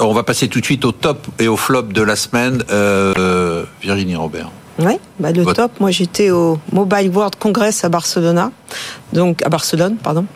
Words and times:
On 0.00 0.12
va 0.12 0.22
passer 0.22 0.48
tout 0.48 0.60
de 0.60 0.64
suite 0.64 0.84
au 0.84 0.92
top 0.92 1.26
et 1.38 1.48
au 1.48 1.56
flop 1.56 1.82
de 1.82 2.02
la 2.02 2.16
semaine. 2.16 2.62
Euh, 2.70 3.64
Virginie 3.82 4.16
Robert. 4.16 4.50
Oui, 4.78 4.98
bah 5.18 5.32
le 5.32 5.42
Votre- 5.42 5.62
top, 5.62 5.80
moi 5.80 5.90
j'étais 5.90 6.30
au 6.30 6.58
Mobile 6.70 7.10
World 7.14 7.36
Congress 7.38 7.82
à 7.84 7.88
Barcelona, 7.88 8.50
donc 9.14 9.42
à 9.42 9.48
Barcelone, 9.48 9.96
pardon. 10.02 10.26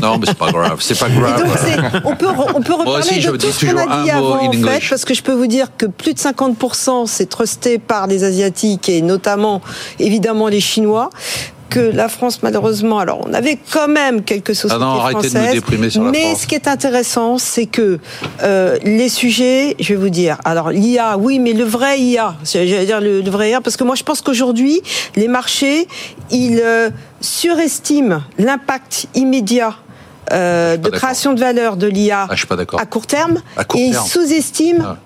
Non, 0.00 0.16
mais 0.18 0.26
c'est 0.28 0.38
pas 0.38 0.52
grave. 0.52 0.76
C'est 0.80 0.96
pas 0.96 1.08
donc 1.08 1.18
grave. 1.18 2.00
on 2.04 2.14
peut 2.14 2.26
on 2.54 2.62
peut 2.62 2.68
Moi 2.70 2.78
reparler 2.84 2.98
aussi, 3.00 3.20
je 3.20 3.30
de 3.32 3.36
tout 3.36 3.50
ce 3.50 3.66
qu'on 3.66 3.76
a 3.76 4.04
dit 4.04 4.10
avant 4.12 4.46
en 4.46 4.52
fait, 4.52 4.80
parce 4.88 5.04
que 5.04 5.12
je 5.14 5.22
peux 5.24 5.32
vous 5.32 5.48
dire 5.48 5.66
que 5.76 5.86
plus 5.86 6.14
de 6.14 6.20
50% 6.20 7.06
c'est 7.06 7.28
trusté 7.28 7.80
par 7.80 8.06
les 8.06 8.22
asiatiques 8.22 8.88
et 8.88 9.02
notamment 9.02 9.60
évidemment 9.98 10.46
les 10.46 10.60
Chinois. 10.60 11.10
Que 11.70 11.78
la 11.78 12.08
France, 12.08 12.42
malheureusement, 12.42 12.98
alors 12.98 13.24
on 13.26 13.32
avait 13.32 13.56
quand 13.72 13.86
même 13.88 14.22
quelques 14.22 14.54
sociétés 14.56 14.74
Ah 14.82 14.84
non, 14.84 15.00
arrêtez 15.00 15.20
de 15.20 15.24
nous 15.26 15.30
françaises, 15.30 15.54
déprimer 15.54 15.88
sur 15.90 16.02
la 16.02 16.10
mais 16.10 16.20
France. 16.22 16.40
ce 16.42 16.46
qui 16.48 16.54
est 16.56 16.66
intéressant, 16.68 17.38
c'est 17.38 17.66
que 17.66 17.98
euh, 18.42 18.76
les 18.82 19.08
sujets, 19.08 19.76
je 19.78 19.94
vais 19.94 20.00
vous 20.00 20.10
dire, 20.10 20.38
alors 20.44 20.70
l'IA, 20.70 21.16
oui, 21.16 21.38
mais 21.38 21.52
le 21.52 21.62
vrai 21.64 22.00
IA, 22.00 22.34
j'allais 22.44 22.86
dire 22.86 23.00
le, 23.00 23.20
le 23.20 23.30
vrai 23.30 23.50
IA, 23.50 23.60
parce 23.60 23.76
que 23.76 23.84
moi 23.84 23.94
je 23.94 24.02
pense 24.02 24.20
qu'aujourd'hui, 24.20 24.80
les 25.14 25.28
marchés, 25.28 25.86
ils 26.32 26.60
euh, 26.62 26.90
surestiment 27.20 28.22
l'impact 28.38 29.06
immédiat 29.14 29.74
euh, 30.32 30.76
de 30.76 30.82
d'accord. 30.82 30.98
création 30.98 31.32
de 31.34 31.40
valeur 31.40 31.76
de 31.76 31.86
l'IA 31.86 32.26
Ah, 32.28 32.34
à 32.78 32.86
court 32.86 33.06
terme 33.06 33.40
À 33.56 33.64
court 33.64 33.78
et 33.80 33.84
ils 33.84 33.94
sous-estiment 33.94 34.96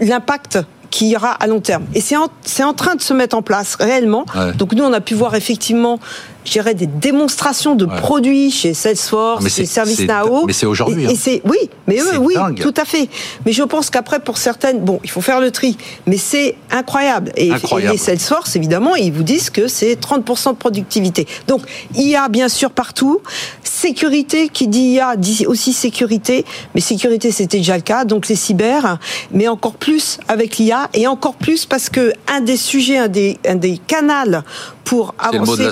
l'impact 0.00 0.58
qu'il 0.90 1.08
y 1.08 1.16
aura 1.16 1.30
à 1.30 1.46
long 1.46 1.60
terme. 1.60 1.84
Et 1.94 2.00
c'est 2.00 2.16
en, 2.16 2.28
c'est 2.42 2.64
en 2.64 2.74
train 2.74 2.94
de 2.94 3.00
se 3.00 3.12
mettre 3.14 3.36
en 3.36 3.42
place 3.42 3.74
réellement. 3.76 4.24
Ouais. 4.34 4.52
Donc 4.52 4.72
nous, 4.72 4.84
on 4.84 4.92
a 4.92 5.00
pu 5.00 5.14
voir 5.14 5.34
effectivement, 5.34 5.98
je 6.46 6.52
dirais, 6.52 6.74
des 6.74 6.86
démonstrations 6.86 7.74
de 7.74 7.84
Ouais. 7.86 7.96
produits 8.00 8.50
chez 8.50 8.72
Salesforce, 8.72 9.42
Mais 9.44 9.50
chez 9.50 9.66
ServiceNow. 9.66 10.46
mais 10.46 10.52
c'est 10.52 10.66
aujourd'hui, 10.66 11.02
Et, 11.04 11.06
hein. 11.06 11.10
et 11.10 11.16
c'est 11.16 11.42
oui, 11.44 11.58
mais 11.86 11.98
eux, 11.98 12.18
oui, 12.18 12.34
dingue. 12.34 12.60
tout 12.60 12.74
à 12.76 12.84
fait. 12.84 13.08
Mais 13.44 13.52
je 13.52 13.62
pense 13.62 13.90
qu'après, 13.90 14.20
pour 14.20 14.38
certaines, 14.38 14.80
bon, 14.80 15.00
il 15.04 15.10
faut 15.10 15.20
faire 15.20 15.40
le 15.40 15.50
tri. 15.50 15.76
Mais 16.06 16.16
c'est 16.16 16.56
incroyable. 16.70 17.32
Et, 17.36 17.52
Incroyable. 17.52 17.90
et 17.94 17.98
les 17.98 18.02
Salesforce, 18.02 18.56
évidemment, 18.56 18.94
ils 18.96 19.12
vous 19.12 19.22
disent 19.24 19.50
que 19.50 19.68
c'est 19.68 19.94
30% 20.00 20.52
de 20.52 20.56
productivité. 20.56 21.26
Donc, 21.48 21.62
IA, 21.94 22.28
bien 22.28 22.48
sûr, 22.48 22.70
partout. 22.70 23.20
Sécurité, 23.62 24.48
qui 24.48 24.68
dit 24.68 24.92
IA, 24.94 25.16
dit 25.16 25.44
aussi 25.46 25.72
sécurité. 25.72 26.44
Mais 26.74 26.80
sécurité, 26.80 27.30
c'était 27.32 27.58
déjà 27.58 27.76
le 27.76 27.82
cas. 27.82 28.04
Donc, 28.04 28.28
les 28.28 28.36
cyber, 28.36 28.98
mais 29.32 29.48
encore 29.48 29.74
plus 29.74 30.18
avec 30.28 30.56
l'IA 30.58 30.88
et 30.94 31.06
encore 31.06 31.34
plus 31.34 31.66
parce 31.66 31.90
que 31.90 32.12
un 32.28 32.40
des 32.40 32.56
sujets, 32.56 32.98
un 32.98 33.08
des, 33.08 33.36
un 33.46 33.56
des 33.56 33.78
canals 33.78 34.44
pour 34.84 35.14
avancer 35.18 35.62
mot 35.64 35.68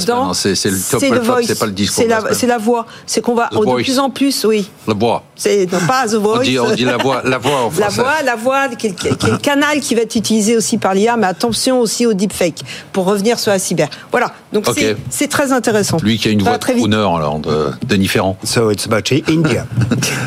la. 0.70 0.77
C'est- 0.77 1.11
le 1.11 1.17
top 1.19 1.45
c'est 1.45 1.55
le 1.55 1.55
pas 1.59 1.67
le 1.67 1.73
discours 1.73 2.03
C'est 2.03 2.09
la 2.09 2.20
la, 2.20 2.34
c'est 2.34 2.47
la 2.47 2.59
voix. 2.59 2.87
C'est 3.07 3.20
qu'on 3.20 3.34
va 3.34 3.48
The 3.48 3.55
de 3.55 3.65
voice. 3.65 3.83
plus 3.83 3.98
en 3.98 4.11
plus, 4.11 4.45
oui. 4.45 4.69
Le 4.89 4.95
bois. 4.95 5.25
C'est 5.37 5.71
non, 5.73 5.79
pas 5.87 6.06
the 6.06 6.15
voice. 6.15 6.39
On 6.39 6.43
dit, 6.43 6.59
on 6.59 6.75
dit 6.75 6.84
la 6.84 6.97
voix, 6.97 7.23
la 7.25 7.39
voix 7.39 7.62
en 7.65 7.71
La 7.79 7.89
voix, 7.89 8.23
la 8.25 8.37
voix, 8.37 8.69
le 8.69 9.37
canal 9.39 9.81
qui 9.81 9.95
va 9.95 10.03
être 10.03 10.17
utilisé 10.17 10.56
aussi 10.56 10.79
par 10.79 10.95
l'IA, 10.95 11.17
mais 11.17 11.27
attention 11.27 11.81
aussi 11.81 12.06
au 12.06 12.15
deepfake 12.15 12.61
pour 12.93 13.05
revenir 13.05 13.39
sur 13.39 13.51
la 13.51 13.59
cyber. 13.59 13.89
Voilà, 14.11 14.33
donc 14.53 14.67
c'est- 15.11 15.29
très 15.29 15.53
intéressant. 15.53 15.97
Lui 16.03 16.19
qui 16.19 16.28
a 16.28 16.31
une 16.31 16.43
voix 16.43 16.59
très 16.59 16.75
crooner, 16.75 16.97
alors, 16.97 17.38
de, 17.41 17.71
de 17.87 17.97
différent. 17.97 18.37
So 18.44 18.71
it's 18.71 18.87
about 18.87 19.03
India. 19.28 19.67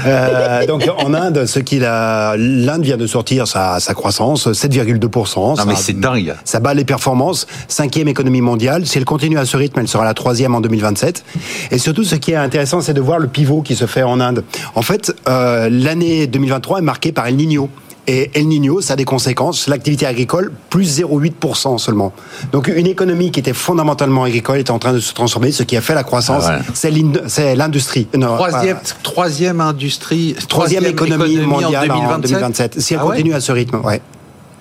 Euh, 0.05 0.65
donc 0.65 0.87
en 0.97 1.13
Inde, 1.13 1.45
ce 1.45 1.59
qu'il 1.59 1.83
a, 1.83 2.35
l'Inde 2.37 2.83
vient 2.83 2.97
de 2.97 3.07
sortir 3.07 3.47
sa, 3.47 3.79
sa 3.79 3.93
croissance, 3.93 4.47
7,2%. 4.47 5.57
Non, 5.57 5.65
mais 5.65 5.75
c'est 5.75 5.99
dingue. 5.99 6.35
Ça 6.45 6.59
bat 6.59 6.73
les 6.73 6.85
performances. 6.85 7.45
Cinquième 7.67 8.07
économie 8.07 8.41
mondiale. 8.41 8.85
Si 8.85 8.97
elle 8.97 9.05
continue 9.05 9.37
à 9.37 9.45
ce 9.45 9.57
rythme, 9.57 9.79
elle 9.79 9.87
sera 9.87 10.05
la 10.05 10.13
troisième 10.27 10.55
en 10.55 10.59
2027. 10.61 11.23
Et 11.71 11.77
surtout, 11.77 12.03
ce 12.03 12.15
qui 12.15 12.31
est 12.31 12.35
intéressant, 12.35 12.81
c'est 12.81 12.93
de 12.93 12.99
voir 12.99 13.17
le 13.17 13.27
pivot 13.29 13.61
qui 13.61 13.77
se 13.77 13.85
fait 13.85 14.03
en 14.03 14.19
Inde. 14.19 14.43
En 14.75 14.81
fait, 14.81 15.15
euh, 15.29 15.69
l'année 15.71 16.27
2023 16.27 16.79
est 16.79 16.81
marquée 16.81 17.13
par 17.13 17.27
El 17.27 17.37
Niño. 17.37 17.69
Et 18.07 18.29
El 18.35 18.47
Niño, 18.49 18.81
ça 18.81 18.93
a 18.93 18.95
des 18.97 19.05
conséquences. 19.05 19.67
L'activité 19.69 20.05
agricole, 20.05 20.51
plus 20.69 20.99
0,8% 20.99 21.77
seulement. 21.77 22.11
Donc 22.51 22.67
une 22.67 22.87
économie 22.87 23.31
qui 23.31 23.39
était 23.39 23.53
fondamentalement 23.53 24.23
agricole 24.25 24.57
est 24.59 24.69
en 24.69 24.79
train 24.79 24.91
de 24.91 24.99
se 24.99 25.13
transformer. 25.13 25.53
Ce 25.53 25.63
qui 25.63 25.77
a 25.77 25.81
fait 25.81 25.93
la 25.95 26.03
croissance, 26.03 26.43
Ah 26.45 26.57
ouais. 26.57 26.63
c'est 26.73 26.91
l'in- 26.91 27.21
c'est 27.27 27.55
l'industrie. 27.55 28.07
Troisième, 28.11 28.77
troisième 29.03 29.61
industrie, 29.61 30.35
troisième 30.49 30.85
économie, 30.85 31.37
mondiale 31.37 31.89
en 31.91 32.15
en 32.15 32.19
2027. 32.19 32.81
Si 32.81 32.93
elle 32.93 32.99
Ah 33.01 33.05
ouais 33.05 33.11
continue 33.15 33.33
à 33.33 33.39
ce 33.39 33.53
rythme, 33.53 33.77
ouais. 33.83 34.01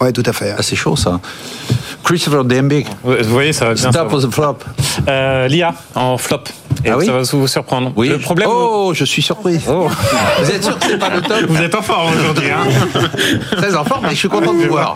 Ouais, 0.01 0.13
tout 0.13 0.23
à 0.27 0.33
fait. 0.33 0.55
Ah, 0.57 0.63
c'est 0.63 0.77
chaud 0.77 0.97
ça. 0.97 1.19
Christopher 2.05 2.45
Dembick, 2.45 2.87
Vous 3.03 3.15
voyez, 3.25 3.53
ça 3.53 3.65
va 3.67 3.75
bien. 3.75 3.83
ça 3.83 3.91
stop 3.91 4.09
va. 4.09 4.15
or 4.17 4.23
the 4.23 4.33
flop. 4.33 4.57
Euh, 5.09 5.49
L'IA 5.49 5.75
en 5.95 6.17
flop. 6.19 6.45
Et 6.87 6.91
Ah 6.91 6.99
oui 6.99 7.07
ça 7.07 7.13
va 7.13 7.23
vous 7.23 7.47
surprendre. 7.49 7.93
Oui. 7.97 8.09
Le 8.09 8.19
problème. 8.19 8.49
Oh, 8.51 8.93
je 8.95 9.05
suis 9.05 9.23
surpris. 9.23 9.59
Oh. 9.69 9.89
Vous 10.39 10.51
êtes 10.51 10.63
sûr 10.63 10.79
que 10.79 10.87
c'est 10.87 10.99
pas 10.99 11.11
le 11.11 11.21
top 11.21 11.43
Vous 11.49 11.61
êtes 11.61 11.75
en 11.75 11.83
forme 11.83 12.13
aujourd'hui. 12.15 12.51
Hein 12.51 13.01
Très 13.57 13.75
en 13.75 13.85
forme, 13.85 14.05
mais 14.05 14.11
je 14.11 14.17
suis 14.17 14.29
content 14.29 14.55
de 14.55 14.59
vous 14.59 14.69
voir. 14.69 14.95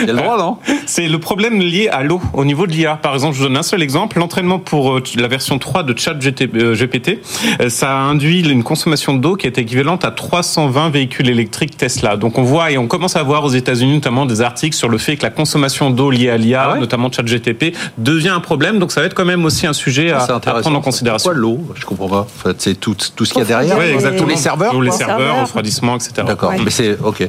Il 0.00 0.06
y 0.06 0.10
a 0.10 0.12
le 0.12 0.18
droit, 0.18 0.36
non 0.36 0.58
C'est 0.86 1.08
le 1.08 1.18
problème 1.18 1.60
lié 1.60 1.88
à 1.88 2.02
l'eau 2.02 2.20
au 2.34 2.44
niveau 2.44 2.66
de 2.66 2.72
l'IA. 2.72 2.96
Par 2.96 3.14
exemple, 3.14 3.34
je 3.34 3.42
vous 3.42 3.48
donne 3.48 3.56
un 3.56 3.62
seul 3.62 3.82
exemple. 3.82 4.18
L'entraînement 4.18 4.58
pour 4.58 4.92
euh, 4.92 5.02
la 5.16 5.28
version 5.28 5.58
3 5.58 5.82
de 5.84 5.98
ChatGPT, 5.98 7.20
euh, 7.60 7.68
ça 7.68 7.90
a 7.90 8.00
induit 8.00 8.48
une 8.48 8.62
consommation 8.62 9.14
d'eau 9.14 9.36
qui 9.36 9.46
est 9.46 9.58
équivalente 9.58 10.04
à 10.04 10.10
320 10.10 10.90
véhicules 10.90 11.28
électriques 11.30 11.76
Tesla. 11.76 12.16
Donc 12.16 12.38
on 12.38 12.42
voit 12.42 12.70
et 12.70 12.78
on 12.78 12.86
commence 12.86 13.16
à 13.16 13.22
voir 13.22 13.44
aux 13.44 13.50
États-Unis 13.50 13.94
notamment 13.94 14.26
des 14.26 14.40
articles 14.42 14.76
sur 14.76 14.88
le 14.88 14.98
fait 14.98 15.16
que 15.16 15.22
la 15.22 15.30
consommation 15.30 15.90
d'eau 15.90 16.10
liée 16.10 16.30
à 16.30 16.36
l'IA, 16.36 16.62
Ah 16.62 16.72
ouais 16.74 16.80
notamment 16.80 17.10
ChatGPT, 17.10 17.74
devient 17.98 18.28
un 18.28 18.40
problème. 18.40 18.78
Donc 18.78 18.92
ça 18.92 19.00
va 19.00 19.06
être 19.06 19.14
quand 19.14 19.24
même 19.24 19.44
aussi 19.44 19.66
un 19.66 19.72
sujet 19.72 20.10
à, 20.10 20.20
C'est 20.20 20.32
à 20.32 20.38
prendre 20.40 20.76
en 20.76 20.80
considération. 20.80 21.21
Pourquoi 21.22 21.34
l'eau 21.40 21.60
Je 21.74 21.84
comprends 21.84 22.08
pas. 22.08 22.26
C'est 22.58 22.74
tout, 22.78 22.96
tout 23.16 23.24
ce 23.24 23.32
qu'il 23.32 23.40
y 23.40 23.44
a 23.44 23.48
derrière. 23.48 23.78
Oui, 23.78 23.86
exactement. 23.86 24.22
Tous 24.22 24.28
les 24.28 24.36
serveurs. 24.36 24.72
Tous 24.72 24.80
les 24.80 24.90
serveurs, 24.90 25.42
refroidissement, 25.42 25.96
etc. 25.96 26.12
D'accord, 26.26 26.50
Ouais. 26.50 26.58
mais 26.64 26.70
c'est 26.70 26.98
ok. 27.02 27.28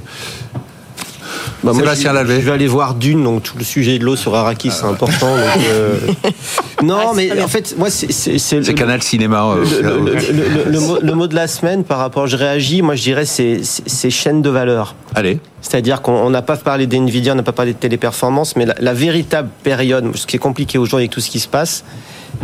Bah, 1.64 1.72
moi, 1.72 1.94
je-. 1.96 2.02
Je 2.02 2.42
vais 2.46 2.52
aller 2.52 2.68
voir 2.68 2.94
Dune, 2.94 3.24
donc 3.24 3.44
tout 3.44 3.58
le 3.58 3.64
sujet 3.64 3.98
de 3.98 4.04
l'eau 4.04 4.18
sur 4.18 4.36
Arrakis, 4.36 4.70
c'est 4.72 4.84
important. 4.84 5.28
donc, 5.38 5.64
euh, 5.70 5.98
Non, 6.84 6.98
Ah, 7.00 7.12
mais 7.16 7.42
en 7.42 7.48
fait, 7.48 7.76
moi, 7.78 7.90
c'est 7.90 8.12
c'est- 8.12 8.74
Canal 8.76 9.02
Cinéma. 9.02 9.46
euh, 9.46 9.64
le, 9.82 9.82
le- 9.82 9.88
euh, 9.88 10.00
le- 10.32 10.66
le- 10.66 10.72
le 10.72 10.80
mot, 10.82 10.98
le 11.02 11.14
mot 11.14 11.28
de 11.28 11.36
la 11.36 11.48
semaine 11.48 11.86
par 11.86 12.00
rapport, 12.00 12.28
je 12.28 12.36
réagis, 12.36 12.82
moi 12.82 12.96
je 12.96 13.04
dirais 13.04 13.26
c'est 13.26 14.10
chaîne 14.10 14.42
de 14.42 14.50
valeur. 14.50 14.96
Allez. 15.16 15.40
C'est-à-dire 15.62 16.02
qu'on 16.02 16.12
on 16.14 16.30
n'a 16.30 16.42
pas 16.42 16.58
parlé 16.58 16.86
d'NVIDIA, 16.86 17.32
on 17.32 17.36
n'a 17.38 17.44
pas 17.44 17.54
parlé 17.54 17.72
de 17.72 17.78
téléperformance, 17.78 18.58
mais 18.58 18.66
la, 18.66 18.76
la 18.80 18.94
véritable 18.94 19.48
période, 19.64 20.12
ce 20.16 20.28
qui 20.28 20.36
est 20.36 20.40
compliqué 20.40 20.78
aujourd'hui 20.78 21.06
avec 21.06 21.12
tout 21.12 21.22
ce 21.22 21.30
qui 21.30 21.40
se 21.40 21.48
passe, 21.48 21.86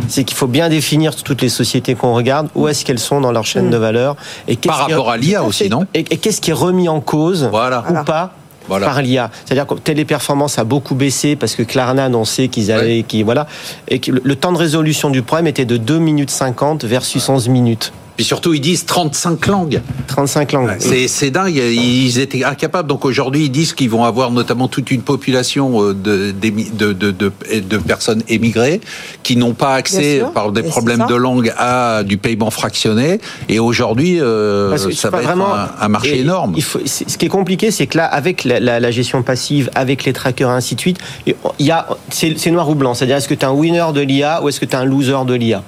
c'est 0.08 0.24
qu'il 0.24 0.36
faut 0.36 0.46
bien 0.46 0.68
définir 0.68 1.14
toutes 1.16 1.42
les 1.42 1.48
sociétés 1.48 1.94
qu'on 1.94 2.14
regarde, 2.14 2.48
où 2.54 2.68
est-ce 2.68 2.84
qu'elles 2.84 2.98
sont 2.98 3.20
dans 3.20 3.32
leur 3.32 3.44
chaîne 3.44 3.68
Mm. 3.68 3.70
de 3.70 3.76
valeur. 3.76 4.16
Et 4.48 4.56
qu'est-ce 4.56 4.68
Par 4.76 4.88
rapport 4.88 5.10
à 5.10 5.16
l'IA 5.16 5.42
aussi, 5.44 5.68
non 5.68 5.86
et, 5.94 6.00
et 6.00 6.16
qu'est-ce 6.16 6.40
qui 6.40 6.50
est 6.50 6.54
remis 6.54 6.88
en 6.88 7.00
cause 7.00 7.48
Voilà. 7.50 7.84
ou 7.90 8.04
pas 8.04 8.32
Voilà. 8.68 8.86
par 8.86 9.02
l'IA. 9.02 9.30
C'est-à-dire 9.44 9.66
que 9.66 9.74
Téléperformance 9.74 10.58
a 10.58 10.64
beaucoup 10.64 10.94
baissé 10.94 11.36
parce 11.36 11.54
que 11.54 11.62
Klarna 11.62 12.04
annonçait 12.04 12.48
qu'ils 12.48 12.70
allaient, 12.72 13.02
qui 13.02 13.22
voilà, 13.22 13.46
et 13.88 13.98
que 13.98 14.10
le, 14.12 14.20
le 14.24 14.36
temps 14.36 14.52
de 14.52 14.58
résolution 14.58 15.10
du 15.10 15.22
problème 15.22 15.46
était 15.48 15.64
de 15.64 15.76
2 15.76 15.98
minutes 15.98 16.30
50 16.30 16.84
versus 16.84 17.28
11 17.28 17.48
minutes. 17.48 17.92
Puis 18.16 18.24
surtout, 18.24 18.52
ils 18.52 18.60
disent 18.60 18.84
35 18.86 19.46
langues. 19.46 19.80
35 20.06 20.52
langues. 20.52 20.70
C'est 20.78 21.08
c'est 21.08 21.30
dingue. 21.30 21.54
Ils 21.56 22.18
étaient 22.18 22.44
incapables. 22.44 22.88
Donc 22.88 23.04
aujourd'hui, 23.04 23.44
ils 23.44 23.50
disent 23.50 23.72
qu'ils 23.72 23.88
vont 23.90 24.04
avoir 24.04 24.30
notamment 24.30 24.68
toute 24.68 24.90
une 24.90 25.00
population 25.02 25.82
euh, 25.82 25.94
de, 25.94 26.30
d'émi- 26.32 26.70
de, 26.76 26.92
de, 26.92 27.10
de, 27.10 27.32
de 27.60 27.78
personnes 27.78 28.22
émigrées 28.28 28.80
qui 29.22 29.36
n'ont 29.36 29.54
pas 29.54 29.74
accès, 29.74 30.22
par 30.34 30.52
des 30.52 30.60
Et 30.60 30.64
problèmes 30.64 31.06
de 31.08 31.14
langue, 31.14 31.52
à 31.56 32.02
du 32.02 32.18
paiement 32.18 32.50
fractionné. 32.50 33.20
Et 33.48 33.58
aujourd'hui, 33.58 34.20
euh, 34.20 34.76
ça 34.76 34.88
c'est 34.92 35.08
va 35.08 35.18
être 35.18 35.24
vraiment 35.24 35.54
un, 35.54 35.70
un 35.80 35.88
marché 35.88 36.16
et 36.16 36.20
énorme. 36.20 36.52
il 36.56 36.62
faut- 36.62 36.80
c'est- 36.84 37.08
ce 37.08 37.16
qui 37.16 37.26
est 37.26 37.28
compliqué, 37.30 37.70
c'est 37.70 37.86
que 37.86 37.96
là, 37.98 38.04
avec 38.06 38.44
la, 38.44 38.60
la- 38.60 38.80
la 38.80 38.90
gestion 38.90 39.22
passive, 39.22 39.70
avec 39.74 40.04
les 40.04 40.12
trackers 40.12 40.50
et 40.50 40.54
ainsi 40.54 40.74
de 40.74 40.80
suite, 40.80 40.98
il 41.26 41.34
y 41.66 41.70
a, 41.70 41.86
c'est 42.10 42.34
c'est 42.38 42.50
noir 42.50 42.68
ou 42.68 42.74
blanc. 42.74 42.94
C'est-à-dire, 42.94 43.16
est-ce 43.16 43.28
que 43.28 43.34
tu 43.34 43.40
es 43.40 43.44
un 43.44 43.52
winner 43.52 43.86
de 43.94 44.00
l'IA 44.00 44.42
ou 44.42 44.48
est-ce 44.48 44.60
que 44.60 44.66
tu 44.66 44.72
es 44.72 44.76
un 44.76 44.84
loser 44.84 45.24
de 45.26 45.34
l'IA 45.34 45.62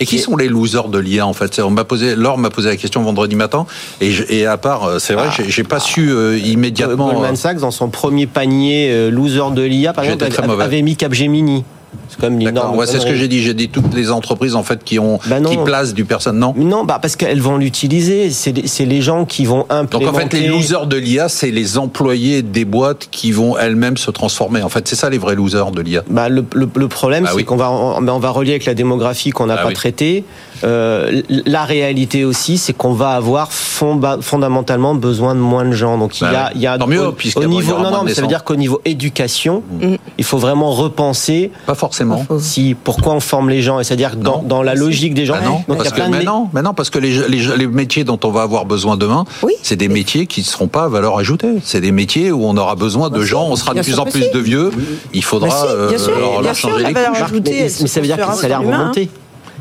Et 0.00 0.06
qui 0.06 0.18
sont 0.18 0.36
les 0.36 0.48
losers 0.48 0.88
de 0.88 0.98
l'IA 0.98 1.26
en 1.26 1.32
fait 1.32 1.58
On 1.60 1.70
m'a 1.70 1.84
posé, 1.84 2.16
Laure 2.16 2.38
m'a 2.38 2.50
posé 2.50 2.68
la 2.68 2.76
question 2.76 3.02
vendredi 3.02 3.34
matin, 3.36 3.66
et, 4.00 4.10
je- 4.10 4.24
et 4.28 4.46
à 4.46 4.56
part, 4.56 4.84
euh, 4.84 4.98
c'est 4.98 5.14
vrai, 5.14 5.28
j'ai- 5.36 5.48
j'ai 5.50 5.64
pas 5.64 5.80
su 5.80 6.10
euh, 6.10 6.38
immédiatement. 6.38 7.08
Goldman 7.12 7.36
Sachs, 7.36 7.58
dans 7.58 7.70
son 7.70 7.88
premier 7.88 8.26
panier 8.26 8.90
euh, 8.90 9.10
loser 9.10 9.50
de 9.54 9.62
l'IA, 9.62 9.92
par 9.92 10.04
exemple, 10.04 10.24
avait, 10.52 10.62
avait 10.64 10.82
mis 10.82 10.96
Capgemini. 10.96 11.64
C'est 12.08 12.20
quand 12.20 12.30
même 12.30 12.40
une 12.40 12.46
D'accord. 12.46 12.64
énorme. 12.64 12.78
Ouais, 12.78 12.86
c'est 12.86 13.00
ce 13.00 13.06
que 13.06 13.14
j'ai 13.14 13.28
dit. 13.28 13.42
J'ai 13.42 13.54
dit 13.54 13.68
toutes 13.68 13.94
les 13.94 14.10
entreprises 14.10 14.54
en 14.54 14.62
fait 14.62 14.82
qui 14.84 14.98
ont 14.98 15.18
Bah 15.26 15.40
non. 15.40 15.50
qui 15.50 15.56
placent 15.58 15.94
du 15.94 16.04
personne. 16.04 16.38
Non. 16.38 16.54
Non, 16.56 16.84
bah 16.84 16.98
parce 17.00 17.16
qu'elles 17.16 17.40
vont 17.40 17.56
l'utiliser. 17.56 18.30
C'est 18.30 18.84
les, 18.84 19.00
gens 19.02 19.24
qui 19.24 19.44
vont 19.44 19.58
Donc 19.58 19.66
implémenter. 19.70 20.08
en 20.08 20.12
fait, 20.28 20.32
les 20.38 20.46
losers 20.48 20.86
de 20.86 20.96
l'IA, 20.96 21.28
c'est 21.28 21.50
les 21.50 21.78
employés 21.78 22.42
des 22.42 22.64
boîtes 22.64 23.08
qui 23.10 23.32
vont 23.32 23.56
elles-mêmes 23.58 23.96
se 23.96 24.10
transformer. 24.10 24.62
En 24.62 24.68
fait, 24.68 24.86
c'est 24.88 24.96
ça 24.96 25.10
les 25.10 25.18
vrais 25.18 25.34
losers 25.34 25.70
de 25.70 25.80
l'IA. 25.82 26.02
Bah, 26.08 26.28
le, 26.28 26.44
le- 26.54 26.68
le 26.74 26.88
problème, 26.88 27.24
Ah 27.26 27.30
c'est 27.30 27.36
oui. 27.36 27.44
qu'on 27.44 27.56
va, 27.56 27.70
on, 27.70 28.06
on 28.06 28.18
va 28.18 28.30
relier 28.30 28.50
avec 28.52 28.64
la 28.64 28.74
démographie 28.74 29.30
qu'on 29.30 29.46
n'a 29.46 29.54
Ah 29.54 29.62
pas 29.62 29.68
oui. 29.68 29.74
traitée. 29.74 30.24
Euh, 30.64 31.20
la 31.28 31.64
réalité 31.64 32.24
aussi, 32.24 32.56
c'est 32.56 32.72
qu'on 32.72 32.92
va 32.94 33.10
avoir 33.10 33.52
fonda- 33.52 34.18
fondamentalement 34.22 34.94
besoin 34.94 35.34
de 35.34 35.40
moins 35.40 35.64
de 35.66 35.72
gens. 35.72 35.98
Donc 35.98 36.18
il 36.20 36.24
y 36.24 36.26
a, 36.26 36.32
Bah 36.32 36.50
il 36.54 36.60
y 36.62 36.66
a 36.66 36.78
Tant 36.78 36.86
mieux, 36.86 37.06
au, 37.06 37.14
au 37.36 37.44
niveau, 37.44 37.78
non, 37.78 37.90
non, 37.90 38.02
mais 38.04 38.14
ça 38.14 38.22
veut 38.22 38.26
dire 38.28 38.42
qu'au 38.44 38.56
niveau 38.56 38.80
éducation, 38.84 39.62
Mm. 39.80 39.96
il 40.18 40.24
faut 40.24 40.38
vraiment 40.38 40.70
repenser 40.72 41.50
Pas 41.66 41.74
forcément. 41.74 41.95
Si 42.38 42.74
pourquoi 42.74 43.14
on 43.14 43.20
forme 43.20 43.50
les 43.50 43.62
gens? 43.62 43.80
Et 43.80 43.84
c'est-à-dire 43.84 44.16
dans, 44.16 44.62
la 44.62 44.74
logique 44.74 45.14
des 45.14 45.26
gens. 45.26 45.34
Bah 45.34 45.40
non, 45.44 45.52
Donc 45.52 45.64
il 45.68 45.72
y 45.72 45.76
parce 45.76 45.88
a 45.88 45.90
que 45.90 45.96
plein 45.96 46.08
de 46.10 46.16
mais 46.16 46.24
non, 46.24 46.48
mais 46.52 46.62
non, 46.62 46.74
parce 46.74 46.90
que 46.90 46.98
les, 46.98 47.28
les, 47.28 47.56
les 47.56 47.66
métiers 47.66 48.04
dont 48.04 48.18
on 48.24 48.30
va 48.30 48.42
avoir 48.42 48.64
besoin 48.64 48.96
demain, 48.96 49.24
Oui. 49.42 49.52
c'est 49.62 49.76
des 49.76 49.88
métiers 49.88 50.26
qui 50.26 50.40
ne 50.40 50.46
seront 50.46 50.68
pas 50.68 50.84
à 50.84 50.88
valeur 50.88 51.18
ajoutée. 51.18 51.54
C'est 51.62 51.80
des 51.80 51.92
métiers 51.92 52.32
où 52.32 52.44
on 52.44 52.56
aura 52.56 52.74
besoin 52.74 53.10
de 53.10 53.22
gens, 53.22 53.46
on 53.48 53.56
sera 53.56 53.74
de 53.74 53.82
plus 53.82 53.98
en 53.98 54.04
plus 54.04 54.22
si. 54.22 54.30
de 54.32 54.38
vieux. 54.38 54.70
Il 55.12 55.24
faudra 55.24 55.48
Bah 55.48 55.56
si, 55.68 55.76
bien 55.88 55.96
euh, 55.96 55.98
sûr, 55.98 56.18
leur, 56.18 56.30
bien 56.32 56.40
leur 56.42 56.56
sûr, 56.56 56.68
changer 56.70 56.82
la 56.82 56.88
les 56.88 56.94
valeur 56.94 57.12
couches. 57.12 57.22
ajoutée, 57.22 57.62
mais, 57.62 57.68
ça 57.68 58.00
veut 58.00 58.06
dire 58.06 58.16
que 58.16 58.52
hein. 58.52 58.60
monter. 58.60 59.08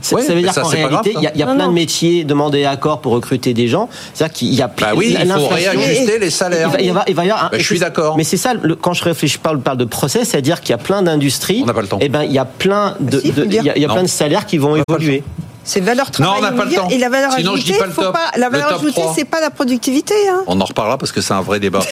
Ça, 0.05 0.15
Ouais, 0.17 0.21
ça 0.21 0.35
veut 0.35 0.41
dire 0.41 0.53
qu'en 0.53 0.67
réalité, 0.67 1.13
il 1.17 1.23
y 1.23 1.25
a, 1.27 1.31
y 1.35 1.41
plein 1.41 1.45
Non, 1.47 1.53
de 1.55 1.61
non. 1.69 1.71
métiers 1.71 2.25
demandés 2.25 2.63
à 2.65 2.75
corps 2.77 3.01
pour 3.01 3.13
recruter 3.13 3.55
des 3.55 3.67
gens. 3.67 3.89
C'est-à-dire 4.13 4.33
qu'il 4.37 4.53
y 4.53 4.61
a 4.61 4.67
Bah 4.67 4.91
oui, 4.95 5.17
il 5.19 5.27
faut 5.31 5.47
réajuster 5.47 6.19
les 6.19 6.29
salaires. 6.29 6.69
Il 6.73 6.73
va, 6.73 6.81
il 6.81 6.93
va- 6.93 7.03
il 7.07 7.15
va 7.15 7.25
y 7.25 7.29
avoir 7.31 7.45
un- 7.45 7.49
Bah, 7.49 7.57
je 7.57 7.63
suis 7.65 7.79
d'accord. 7.79 8.15
Mais 8.15 8.23
c'est 8.23 8.37
ça, 8.37 8.53
le- 8.53 8.75
quand 8.75 8.93
je 8.93 9.03
réfléchis, 9.03 9.35
je 9.35 9.39
parle, 9.39 9.59
parle 9.61 9.77
de 9.77 9.85
process, 9.85 10.29
c'est-à-dire 10.29 10.61
qu'il 10.61 10.69
y 10.69 10.73
a 10.73 10.77
plein 10.77 11.01
d'industries. 11.01 11.61
On 11.63 11.65
n'a 11.65 11.73
pas 11.73 11.81
le 11.81 11.87
temps. 11.87 11.97
Et 12.01 12.09
ben, 12.09 12.21
il 12.23 12.33
y 12.33 12.37
a 12.37 12.45
plein 12.45 12.95
de, 12.99 13.17
Bah 13.17 13.21
si, 13.23 13.31
de- 13.31 13.41
le 13.41 13.47
dire. 13.47 13.61
il 13.63 13.65
y 13.65 13.69
a, 13.71 13.75
il 13.77 13.81
y 13.81 13.85
a 13.85 13.87
Non. 13.87 13.93
plein 13.95 14.03
de 14.03 14.07
salaires 14.07 14.45
qui 14.45 14.59
vont 14.59 14.75
évoluer. 14.87 15.23
C'est 15.67 15.79
valeur 15.81 16.05
Non, 16.19 16.25
travail 16.27 16.37
on 16.37 16.41
n'a 16.43 16.51
pas 16.51 16.65
le 16.65 16.75
temps. 16.75 16.87
Et 16.89 16.99
la 16.99 17.09
valeur 17.09 17.31
Sinon, 17.31 17.55
je 17.55 17.63
dis 17.63 17.71
ajoutée, 17.71 17.79
pas 17.79 17.87
le 17.87 17.93
top. 17.93 18.13
pas, 18.13 18.37
la 18.37 18.45
Le 18.45 18.51
valeur 18.51 18.69
top 18.69 18.77
ajoutée, 18.81 19.01
3. 19.01 19.13
c'est 19.17 19.25
pas 19.25 19.41
la 19.41 19.49
productivité. 19.49 20.13
Hein. 20.29 20.43
On 20.45 20.61
en 20.61 20.65
reparlera 20.65 20.99
parce 20.99 21.11
que 21.11 21.21
c'est 21.21 21.33
un 21.33 21.41
vrai 21.41 21.59
débat. 21.59 21.79